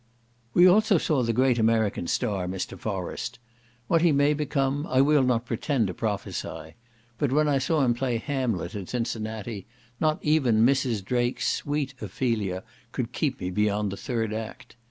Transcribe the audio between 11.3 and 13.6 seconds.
sweet Ophelia could keep me